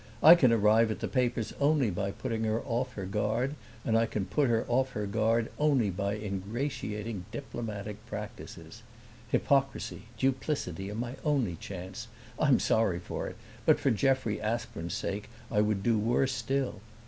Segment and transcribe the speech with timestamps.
[0.23, 3.53] I can arrive at the papers only by putting her off her guard,
[3.85, 8.81] and I can put her off her guard only by ingratiating diplomatic practices.
[9.29, 12.07] Hypocrisy, duplicity are my only chance.
[12.39, 16.81] I am sorry for it, but for Jeffrey Aspern's sake I would do worse still.